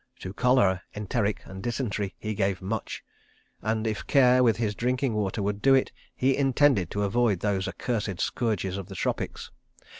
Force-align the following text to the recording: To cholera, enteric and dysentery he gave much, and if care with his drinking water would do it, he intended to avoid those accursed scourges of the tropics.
To 0.21 0.33
cholera, 0.33 0.81
enteric 0.95 1.43
and 1.45 1.61
dysentery 1.61 2.15
he 2.17 2.33
gave 2.33 2.59
much, 2.59 3.03
and 3.61 3.85
if 3.85 4.07
care 4.07 4.41
with 4.41 4.57
his 4.57 4.73
drinking 4.73 5.13
water 5.13 5.43
would 5.43 5.61
do 5.61 5.75
it, 5.75 5.91
he 6.15 6.35
intended 6.35 6.89
to 6.89 7.03
avoid 7.03 7.41
those 7.41 7.67
accursed 7.67 8.19
scourges 8.19 8.77
of 8.77 8.87
the 8.87 8.95
tropics. 8.95 9.51